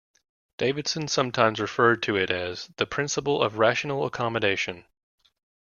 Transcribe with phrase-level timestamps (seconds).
[0.57, 4.85] Davidson sometimes referred to it as "the principle of rational accommodation".